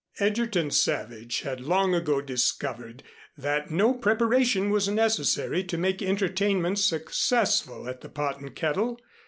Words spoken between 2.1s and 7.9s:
discovered that no preparation was necessary to make entertainments successful